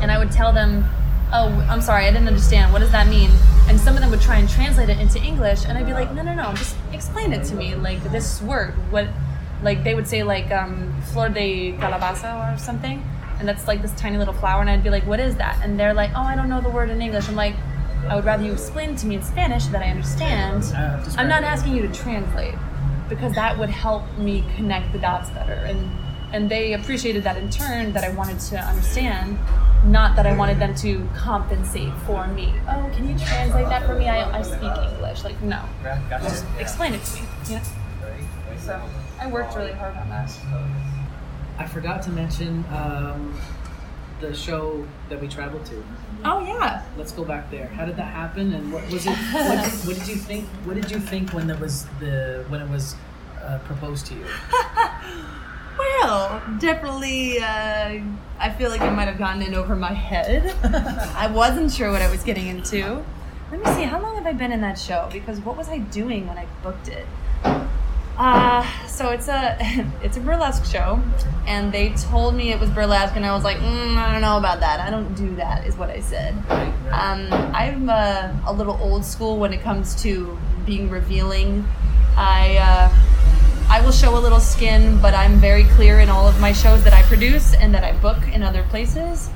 [0.00, 0.84] and I would tell them,
[1.32, 2.72] "Oh, I'm sorry, I didn't understand.
[2.72, 3.30] What does that mean?"
[3.70, 6.12] And some of them would try and translate it into English, and I'd be like,
[6.12, 7.76] "No, no, no, just explain it to me.
[7.76, 9.06] Like this word, what?"
[9.62, 13.00] Like they would say like um, flor de calabaza or something,
[13.38, 15.78] and that's like this tiny little flower, and I'd be like, "What is that?" And
[15.78, 17.54] they're like, "Oh, I don't know the word in English." I'm like,
[18.08, 20.64] I would rather you explain it to me in Spanish so that I understand.
[21.16, 22.56] I'm not asking you to translate
[23.08, 25.52] because that would help me connect the dots better.
[25.52, 25.78] And
[26.32, 29.38] and they appreciated that in turn that I wanted to understand,
[29.84, 32.52] not that I wanted them to compensate for me.
[32.68, 34.08] Oh, can you translate that for me?
[34.08, 35.24] I, I speak English.
[35.24, 35.62] Like no,
[36.22, 37.28] just explain it to me.
[37.48, 37.62] You know.
[38.58, 38.80] So
[39.18, 40.30] I worked really hard on that.
[41.58, 43.38] I forgot to mention um,
[44.20, 45.82] the show that we traveled to.
[46.24, 46.84] Oh yeah.
[46.96, 47.66] Let's go back there.
[47.68, 48.52] How did that happen?
[48.52, 49.10] And what was it?
[49.10, 50.46] What, what did you think?
[50.64, 52.96] What did you think when there was the when it was
[53.42, 54.24] uh, proposed to you?
[56.58, 58.00] Definitely, uh,
[58.38, 60.54] I feel like I might have gotten in over my head.
[61.16, 63.04] I wasn't sure what I was getting into.
[63.50, 65.08] Let me see, how long have I been in that show?
[65.12, 67.06] Because what was I doing when I booked it?
[68.20, 69.56] Uh, so it's a
[70.02, 71.00] it's a burlesque show,
[71.46, 74.36] and they told me it was burlesque, and I was like, mm, I don't know
[74.36, 74.78] about that.
[74.78, 76.34] I don't do that, is what I said.
[76.92, 81.64] Um, I'm uh, a little old school when it comes to being revealing.
[82.16, 83.09] I uh,
[83.70, 86.82] I will show a little skin, but I'm very clear in all of my shows
[86.82, 89.30] that I produce and that I book in other places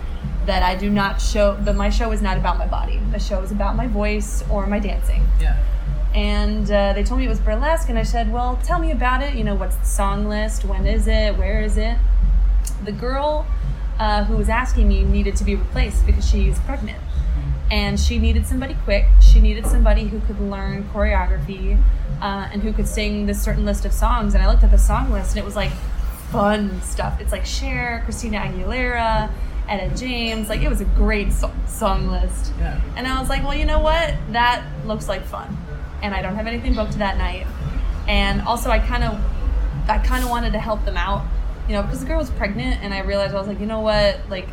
[0.46, 1.54] that I do not show.
[1.60, 2.98] That my show is not about my body.
[3.12, 5.22] The show is about my voice or my dancing.
[5.40, 5.62] yeah.
[6.14, 9.20] And uh, they told me it was burlesque, and I said, "Well, tell me about
[9.22, 9.34] it.
[9.34, 10.64] You know, what's the song list?
[10.64, 11.36] When is it?
[11.36, 11.96] Where is it?"
[12.84, 13.46] The girl
[13.98, 16.98] uh, who was asking me needed to be replaced because she's pregnant,
[17.74, 19.04] and she needed somebody quick.
[19.20, 21.76] She needed somebody who could learn choreography
[22.22, 24.34] uh, and who could sing this certain list of songs.
[24.34, 25.72] And I looked at the song list, and it was like
[26.30, 27.20] fun stuff.
[27.20, 29.28] It's like Cher, Christina Aguilera,
[29.68, 30.48] Etta James.
[30.48, 32.52] Like it was a great so- song list.
[32.60, 32.80] Yeah.
[32.96, 34.14] And I was like, well, you know what?
[34.30, 35.56] That looks like fun.
[36.00, 37.44] And I don't have anything booked that night.
[38.06, 39.20] And also, I kind of,
[39.88, 41.26] I kind of wanted to help them out,
[41.66, 43.80] you know, because the girl was pregnant, and I realized I was like, you know
[43.80, 44.46] what, like,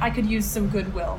[0.00, 1.18] I could use some goodwill.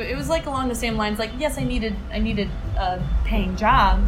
[0.00, 3.00] It, it was like along the same lines, like, yes, I needed, I needed a
[3.24, 4.02] paying job,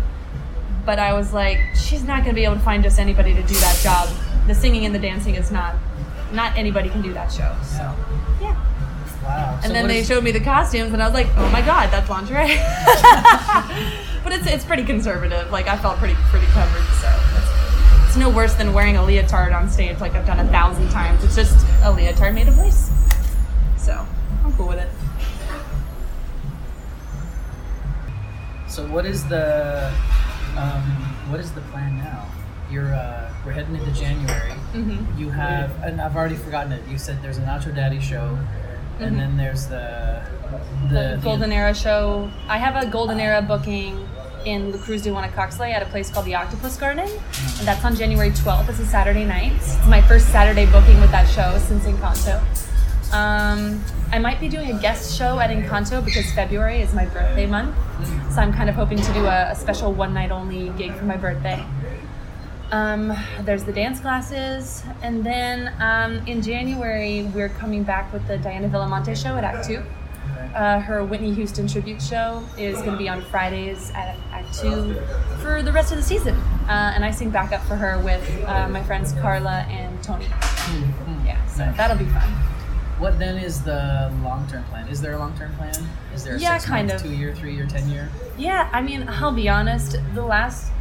[0.85, 3.55] but I was like, she's not gonna be able to find just anybody to do
[3.55, 4.09] that job.
[4.46, 5.75] The singing and the dancing is not,
[6.33, 7.55] not anybody can do that show.
[7.64, 7.94] So,
[8.40, 8.57] yeah.
[9.22, 9.55] Wow.
[9.57, 11.61] And So then they is- showed me the costumes, and I was like, "Oh my
[11.61, 12.46] god, that's lingerie!"
[14.22, 15.51] but it's it's pretty conservative.
[15.51, 19.53] Like I felt pretty pretty covered, so it's, it's no worse than wearing a leotard
[19.53, 21.25] on stage, like I've done a thousand times.
[21.25, 22.88] It's just a leotard made of lace.
[23.77, 24.07] So
[24.44, 24.88] I'm cool with it.
[28.76, 29.90] So what is the
[30.58, 30.82] um,
[31.30, 32.26] what is the plan now?
[32.70, 34.50] You're uh, we're heading into January.
[34.74, 35.18] Mm-hmm.
[35.18, 36.86] You have, and I've already forgotten it.
[36.86, 38.38] You said there's a Nacho Daddy show,
[39.00, 39.18] and Mhm.
[39.18, 40.20] then there's the
[40.90, 42.30] the, The Golden Era show.
[42.48, 44.06] I have a Golden Era booking
[44.44, 47.96] in La Cruz de Huanacaxtle at a place called the Octopus Garden, and that's on
[47.96, 48.68] January 12th.
[48.68, 49.52] It's a Saturday night.
[49.54, 52.42] It's my first Saturday booking with that show since Encanto.
[53.12, 57.47] Um, I might be doing a guest show at Encanto because February is my birthday
[57.47, 57.75] month,
[58.33, 61.05] so I'm kind of hoping to do a, a special one night only gig for
[61.05, 61.64] my birthday.
[62.73, 68.38] Um, there's the dance classes, and then um, in January we're coming back with the
[68.38, 69.83] Diana Villamonte show at Act Two.
[70.55, 74.95] Uh, her Whitney Houston tribute show is going to be on Fridays at Act Two
[75.42, 76.35] for the rest of the season,
[76.69, 80.27] uh, and I sing backup for her with uh, my friends Carla and Tony.
[81.25, 82.33] Yeah, so that'll be fun.
[82.98, 84.88] What then is the long term plan?
[84.88, 85.74] Is there a long term plan?
[86.14, 87.06] Is there a Yeah, six kind month, of.
[87.11, 88.09] two year, three year, ten year?
[88.38, 89.96] Yeah, I mean, I'll be honest.
[90.14, 90.72] The last,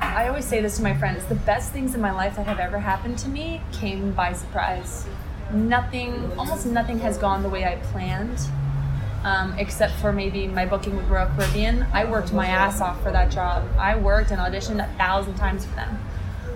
[0.00, 2.58] I always say this to my friends: the best things in my life that have
[2.58, 5.06] ever happened to me came by surprise.
[5.52, 8.38] Nothing, almost nothing, has gone the way I planned,
[9.24, 11.86] um, except for maybe my booking with Royal Caribbean.
[11.94, 13.64] I worked my ass off for that job.
[13.78, 15.98] I worked and auditioned a thousand times for them.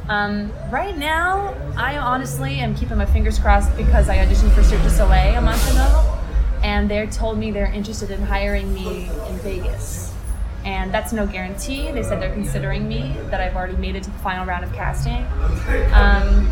[0.09, 4.83] Um, right now, I honestly am keeping my fingers crossed because I auditioned for Cirque
[4.83, 6.19] du Soleil a month ago,
[6.63, 10.13] and they told me they're interested in hiring me in Vegas.
[10.65, 11.91] And that's no guarantee.
[11.91, 14.73] They said they're considering me, that I've already made it to the final round of
[14.73, 15.27] casting.
[15.93, 16.49] Um,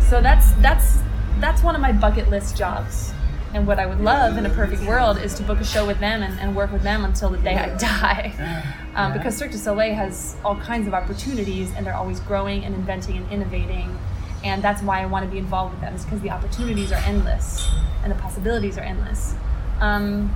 [0.00, 0.98] so that's that's
[1.38, 3.12] that's one of my bucket list jobs.
[3.56, 5.98] And what I would love in a perfect world is to book a show with
[5.98, 8.72] them and, and work with them until the day I die.
[8.96, 12.74] Um, because Cirque du Soleil has all kinds of opportunities and they're always growing and
[12.74, 13.98] inventing and innovating.
[14.42, 17.02] And that's why I want to be involved with them, is because the opportunities are
[17.04, 17.68] endless
[18.02, 19.34] and the possibilities are endless.
[19.80, 20.34] Um,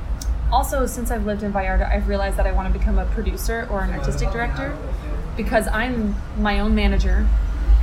[0.52, 3.66] also, since I've lived in Vallarta, I've realized that I want to become a producer
[3.70, 4.76] or an artistic director
[5.38, 7.26] because I'm my own manager.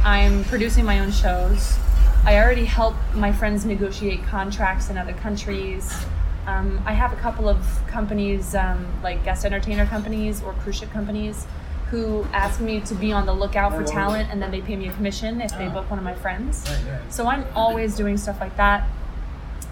[0.04, 1.80] I'm producing my own shows.
[2.28, 5.96] I already help my friends negotiate contracts in other countries.
[6.46, 10.92] Um, I have a couple of companies, um, like guest entertainer companies or cruise ship
[10.92, 11.48] companies,
[11.90, 14.90] who ask me to be on the lookout for talent and then they pay me
[14.90, 16.70] a commission if they book one of my friends.
[17.08, 18.86] So I'm always doing stuff like that.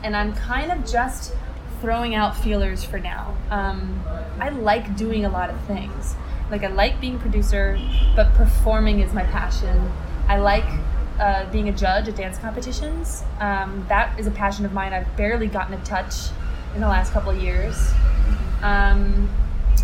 [0.02, 1.34] And I'm kind of just
[1.82, 3.36] throwing out feelers for now.
[3.50, 4.02] Um,
[4.40, 6.16] I like doing a lot of things.
[6.50, 7.78] Like I like being producer,
[8.16, 9.92] but performing is my passion.
[10.30, 10.64] I like
[11.20, 13.24] uh, being a judge at dance competitions.
[13.40, 14.94] Um, that is a passion of mine.
[14.94, 16.30] I've barely gotten a touch
[16.74, 17.92] in the last couple of years.
[18.62, 19.30] Um,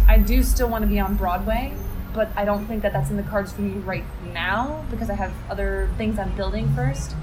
[0.08, 1.74] I do still want to be on Broadway,
[2.13, 5.15] but I don't think that that's in the cards for me right now because I
[5.15, 7.15] have other things I'm building first.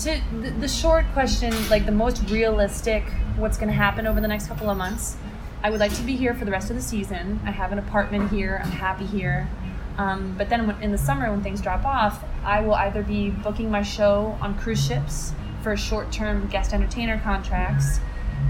[0.00, 3.04] To the, the short question, like the most realistic,
[3.36, 5.16] what's going to happen over the next couple of months?
[5.62, 7.40] I would like to be here for the rest of the season.
[7.44, 8.60] I have an apartment here.
[8.64, 9.48] I'm happy here.
[9.98, 13.70] Um, but then in the summer, when things drop off, I will either be booking
[13.70, 18.00] my show on cruise ships for short-term guest entertainer contracts.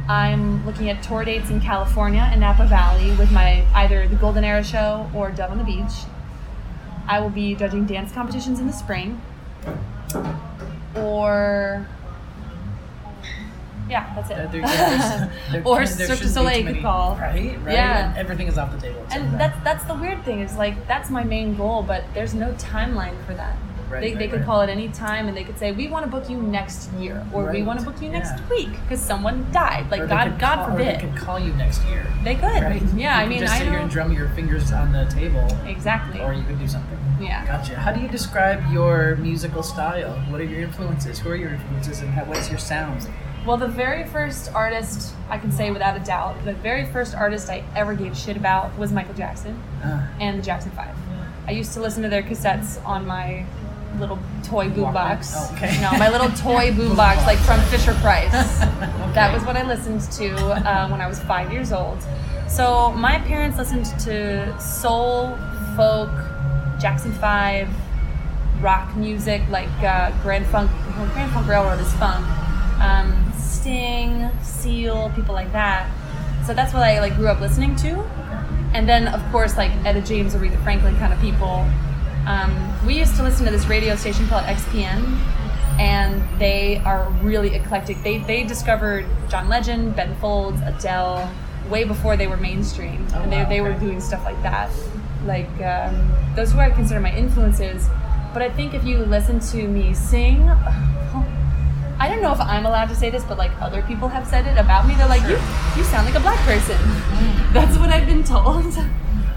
[0.08, 4.44] I'm looking at tour dates in California and Napa Valley with my either the Golden
[4.44, 5.92] Era show or Dove on the Beach.
[7.06, 9.20] I will be judging dance competitions in the spring.
[10.94, 11.86] Or
[13.92, 14.54] yeah, that's it.
[14.54, 17.16] yeah, there or Cirque du Soleil could call.
[17.16, 17.74] Right, right.
[17.74, 18.08] Yeah.
[18.08, 19.04] And everything is off the table.
[19.10, 22.52] And that's that's the weird thing is like that's my main goal, but there's no
[22.54, 23.54] timeline for that.
[23.90, 24.46] Right, they, right, they could right.
[24.46, 27.26] call at any time and they could say we want to book you next year
[27.30, 28.48] or we want to book you next yeah.
[28.48, 29.90] week because someone died.
[29.90, 30.88] Like God God call, forbid.
[30.88, 32.06] Or they could call you next year.
[32.24, 32.62] They could.
[32.96, 35.46] Yeah, You I mean just I sit here and drum your fingers on the table,
[35.66, 36.22] exactly.
[36.22, 36.98] or you could do something.
[37.20, 37.46] Yeah.
[37.46, 37.76] Gotcha.
[37.76, 40.14] How do you describe your musical style?
[40.30, 41.18] What are your influences?
[41.18, 43.06] Who are your influences, and how, what's your sound?
[43.46, 47.48] Well, the very first artist I can say without a doubt, the very first artist
[47.50, 50.94] I ever gave shit about was Michael Jackson Uh, and the Jackson Five.
[51.46, 53.44] I used to listen to their cassettes on my
[53.98, 55.32] little toy boombox.
[55.36, 55.78] Oh, okay.
[55.82, 58.32] No, my little toy boombox, like from Fisher Price.
[59.12, 61.98] That was what I listened to uh, when I was five years old.
[62.48, 65.36] So my parents listened to soul,
[65.76, 66.08] folk,
[66.80, 67.68] Jackson Five,
[68.62, 70.70] rock music like uh, Grand Funk.
[70.96, 72.24] Well, Grand Funk Railroad is funk.
[72.80, 73.31] Um,
[73.62, 75.88] Sting, Seal, people like that.
[76.44, 78.00] So that's what I like grew up listening to.
[78.74, 81.64] And then of course like Etta James, Aretha Franklin kind of people.
[82.26, 82.52] Um,
[82.84, 85.00] we used to listen to this radio station called XPN,
[85.78, 88.02] and they are really eclectic.
[88.02, 91.32] They they discovered John Legend, Ben Folds, Adele,
[91.70, 94.70] way before they were mainstream, Oh, and they wow, they were doing stuff like that.
[95.24, 97.88] Like um, those who I consider my influences.
[98.32, 100.50] But I think if you listen to me sing,
[102.02, 104.44] I don't know if I'm allowed to say this, but like other people have said
[104.44, 104.94] it about me.
[104.96, 105.38] They're like, you
[105.76, 106.76] you sound like a black person.
[107.52, 108.74] That's what I've been told.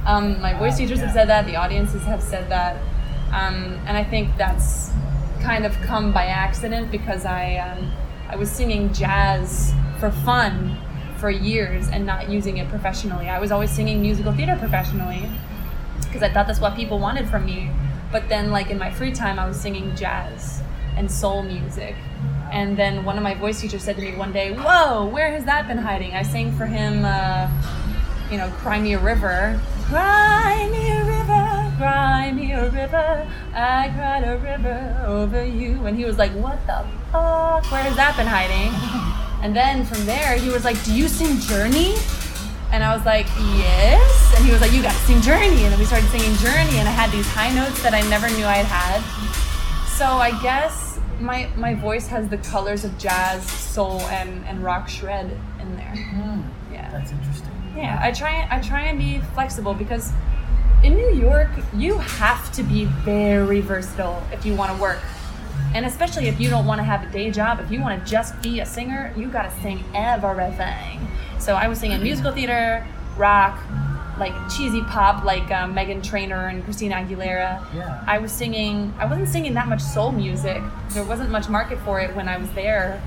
[0.07, 1.47] Um, my voice teachers have said that.
[1.47, 2.75] The audiences have said that,
[3.33, 4.91] um, and I think that's
[5.41, 7.91] kind of come by accident because I um,
[8.29, 10.77] I was singing jazz for fun
[11.17, 13.29] for years and not using it professionally.
[13.29, 15.27] I was always singing musical theater professionally
[16.01, 17.71] because I thought that's what people wanted from me.
[18.11, 20.61] But then, like in my free time, I was singing jazz
[20.95, 21.95] and soul music.
[22.51, 25.45] And then one of my voice teachers said to me one day, "Whoa, where has
[25.45, 27.47] that been hiding?" I sang for him, uh,
[28.31, 33.27] you know, "Cry Me a River." Cry me a river, cry me a river.
[33.53, 35.85] I cried a river over you.
[35.85, 37.71] And he was like, "What the fuck?
[37.71, 38.71] Where has that been hiding?"
[39.43, 41.93] And then from there, he was like, "Do you sing Journey?"
[42.71, 44.33] And I was like, yes.
[44.35, 45.63] And he was like, you gotta sing Journey.
[45.63, 48.27] And then we started singing Journey, and I had these high notes that I never
[48.35, 48.99] knew I had had.
[49.87, 50.84] So I guess
[51.19, 55.95] my my voice has the colors of jazz, soul, and, and rock shred in there.
[55.95, 56.91] Hmm, Yeah.
[56.91, 57.51] that's interesting.
[57.75, 60.11] Yeah, I try I try and be flexible because
[60.83, 64.99] in New York you have to be very versatile if you want to work.
[65.73, 68.09] And especially if you don't want to have a day job, if you want to
[68.09, 71.05] just be a singer, you got to sing everything.
[71.37, 72.85] So I was singing musical theater,
[73.17, 73.59] rock,
[74.17, 77.65] like cheesy pop, like um, Meghan Trainor and Christina Aguilera.
[77.73, 78.03] Yeah.
[78.07, 78.93] I was singing.
[78.99, 80.61] I wasn't singing that much soul music.
[80.91, 83.01] There wasn't much market for it when I was there.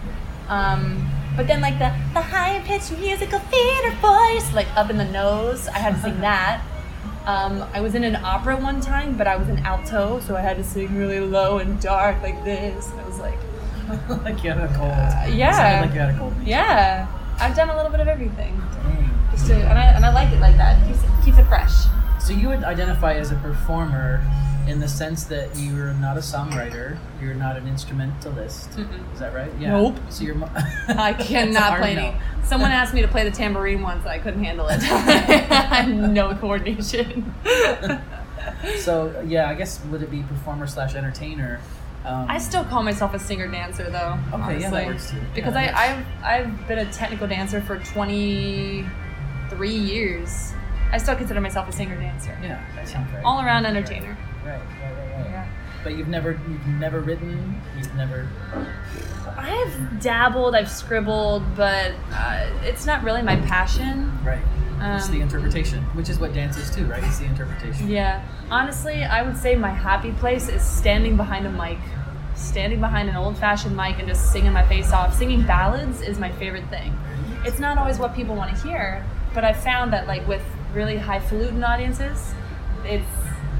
[0.48, 5.04] Um, but then, like the the high pitched musical theater voice, like up in the
[5.06, 6.62] nose, I had to sing that.
[7.26, 10.40] Um, I was in an opera one time, but I was an alto, so I
[10.40, 12.90] had to sing really low and dark like this.
[12.92, 13.38] I was like,
[14.24, 14.90] like you had a cold.
[15.36, 15.50] yeah.
[15.50, 16.34] It sounded like you had a cold.
[16.44, 17.06] yeah,
[17.38, 19.07] I've done a little bit of everything, Dang.
[19.38, 20.84] Just to, and I and I like it like that.
[20.86, 21.72] Keeps it, keeps it fresh.
[22.20, 24.22] So you would identify as a performer
[24.66, 28.70] in the sense that you're not a songwriter, you're not an instrumentalist.
[28.72, 29.12] Mm-mm.
[29.14, 29.50] Is that right?
[29.58, 29.70] Yeah.
[29.70, 29.96] Nope.
[30.10, 30.34] So you're.
[30.34, 30.50] mo-
[30.88, 32.14] I cannot hard play no.
[32.44, 34.80] Someone asked me to play the tambourine once, I couldn't handle it.
[34.82, 37.34] I had no coordination.
[38.78, 41.60] So yeah, I guess would it be performer slash entertainer?
[42.04, 44.18] Um, I still call myself a singer dancer, though.
[44.32, 45.18] Okay, yeah, that works too.
[45.34, 48.86] Because Yeah, I, I've I've been a technical dancer for twenty
[49.50, 50.52] three years.
[50.90, 52.36] I still consider myself a singer dancer.
[52.42, 53.22] Yeah, that sounds right.
[53.24, 54.16] All around entertainer.
[54.44, 55.30] Right, right, right, right.
[55.30, 55.48] Yeah.
[55.84, 57.60] but you've never you've never written.
[57.76, 58.28] You've never.
[59.36, 64.10] I've dabbled, I've scribbled, but uh, it's not really my passion.
[64.24, 64.40] Right.
[64.80, 67.02] it's Um, the interpretation, which is what dance is too, right?
[67.04, 67.88] It's the interpretation.
[67.88, 71.78] Yeah, honestly, I would say my happy place is standing behind a mic,
[72.34, 75.14] standing behind an old-fashioned mic and just singing my face off.
[75.14, 76.98] Singing ballads is my favorite thing.
[77.44, 79.04] It's not always what people want to hear,
[79.38, 80.42] but I've found that like with
[80.74, 82.34] really highfalutin audiences,
[82.84, 83.06] it's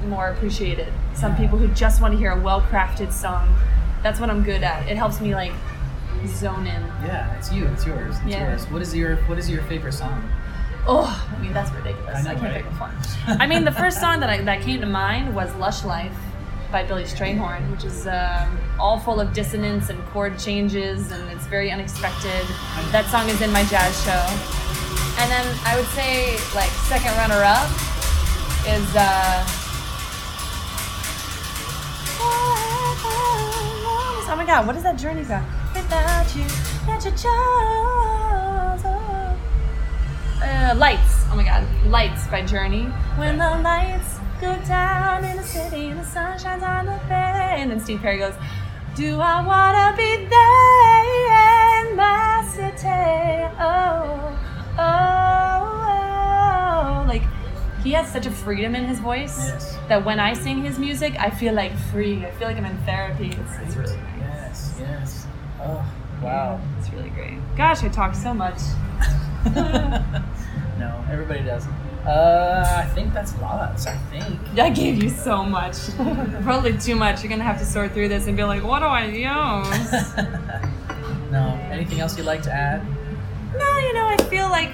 [0.07, 0.91] more appreciated.
[1.13, 3.57] Some people who just want to hear a well-crafted song,
[4.03, 4.89] that's what I'm good at.
[4.89, 5.53] It helps me like
[6.27, 6.81] zone in.
[7.07, 7.65] Yeah, it's you.
[7.67, 8.17] It's yours.
[8.17, 8.49] It's Yeah.
[8.49, 8.69] yours.
[8.69, 10.29] What is your What is your favorite song?
[10.85, 12.25] Oh, I mean that's ridiculous.
[12.25, 12.53] I I, can't right?
[12.55, 12.91] pick a one.
[13.39, 16.17] I mean, the first song that I, that came to mind was "Lush Life"
[16.73, 21.47] by Billy Strayhorn, which is um, all full of dissonance and chord changes, and it's
[21.47, 22.45] very unexpected.
[22.91, 24.58] That song is in my jazz show.
[25.19, 27.69] And then I would say, like, second runner-up
[28.67, 28.95] is.
[28.95, 29.45] Uh,
[34.31, 34.67] Oh my God!
[34.67, 35.43] What is that journey song?
[35.73, 36.43] Without you,
[36.85, 38.85] that you chose.
[40.41, 41.25] Uh, lights.
[41.31, 42.83] Oh my God, Lights by Journey.
[43.17, 47.71] When the lights go down in the city the sun shines on the bay, and
[47.71, 48.35] then Steve Perry goes,
[48.95, 54.37] "Do I wanna be there in my city?" Oh,
[54.79, 57.07] oh, oh.
[57.07, 57.23] like
[57.83, 59.77] he has such a freedom in his voice Yes.
[59.87, 62.25] that when I sing his music, I feel like free.
[62.25, 63.27] I feel like I'm in therapy.
[63.29, 64.19] It's, it's really nice.
[64.19, 64.75] Yes.
[64.79, 65.27] Yes.
[65.61, 65.85] Oh,
[66.21, 66.59] wow.
[66.79, 67.37] It's really great.
[67.55, 68.57] Gosh, I talk so much.
[69.55, 71.65] no, everybody does.
[72.05, 73.85] Uh, I think that's lots.
[73.85, 74.39] I think.
[74.57, 75.75] I gave you so much.
[76.43, 77.21] Probably too much.
[77.23, 80.17] You're gonna have to sort through this and be like, what do I use?
[81.31, 81.59] no.
[81.71, 82.81] Anything else you'd like to add?
[83.57, 84.73] No, you know, I feel like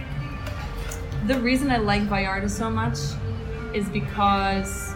[1.28, 2.98] the reason I like Vallarta so much
[3.74, 4.94] is because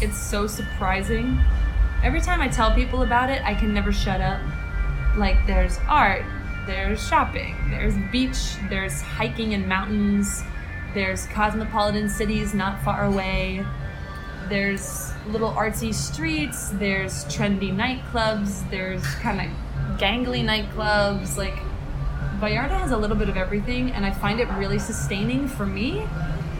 [0.00, 1.38] it's so surprising.
[2.02, 4.40] Every time I tell people about it, I can never shut up.
[5.16, 6.24] Like, there's art,
[6.66, 10.42] there's shopping, there's beach, there's hiking in mountains,
[10.94, 13.64] there's cosmopolitan cities not far away,
[14.48, 21.36] there's little artsy streets, there's trendy nightclubs, there's kind of gangly nightclubs.
[21.36, 21.58] Like,
[22.42, 26.04] Vallarta has a little bit of everything, and I find it really sustaining for me.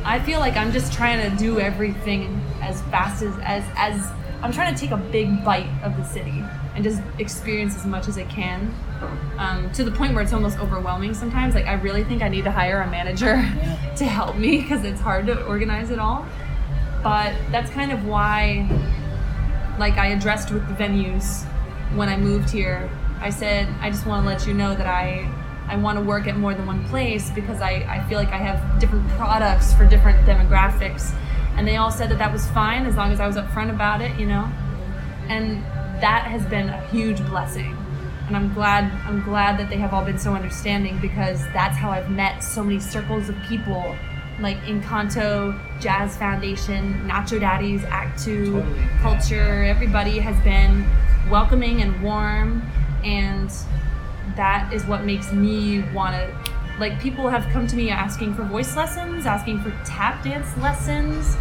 [0.05, 4.13] I feel like I'm just trying to do everything as fast as as as
[4.43, 6.45] I'm trying to take a big bite of the city
[6.77, 8.73] and just experience as much as I can.
[9.39, 11.57] Um, to the point where it's almost overwhelming sometimes.
[11.57, 13.35] Like I really think I need to hire a manager
[13.97, 16.25] to help me because it's hard to organize it all.
[17.03, 18.69] But that's kind of why
[19.81, 21.43] like I addressed with the venues
[21.97, 22.89] when I moved here.
[23.19, 25.29] I said, I just want to let you know that I
[25.69, 28.39] I want to work at more than one place because I, I feel like I
[28.39, 31.15] have different products for different demographics.
[31.57, 34.01] And they all said that that was fine as long as I was upfront about
[34.01, 34.51] it, you know?
[35.29, 35.63] And
[36.03, 37.77] that has been a huge blessing.
[38.27, 41.91] And I'm glad I'm glad that they have all been so understanding because that's how
[41.91, 43.97] I've met so many circles of people
[44.41, 48.81] like Encanto, Jazz Foundation, Nacho Daddies, Act Two, Totally.
[49.01, 49.65] Culture.
[49.65, 50.87] Everybody has been
[51.31, 52.63] welcoming and warm,
[53.05, 53.53] and
[54.37, 56.53] that is what makes me want to.
[56.79, 61.37] Like people have come to me asking for voice lessons, asking for tap dance lessons.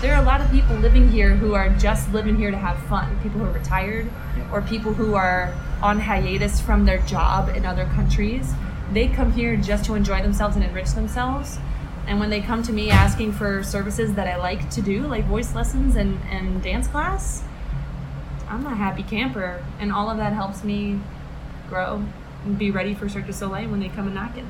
[0.00, 2.78] There are a lot of people living here who are just living here to have
[2.84, 3.18] fun.
[3.22, 4.08] People who are retired,
[4.52, 8.52] or people who are on hiatus from their job in other countries.
[8.92, 11.58] They come here just to enjoy themselves and enrich themselves.
[12.06, 15.24] And when they come to me asking for services that I like to do, like
[15.24, 17.42] voice lessons and, and dance class,
[18.48, 19.64] I'm a happy camper.
[19.80, 21.00] And all of that helps me
[21.68, 22.04] grow
[22.54, 24.44] be ready for Cirque du Soleil when they come and knock it.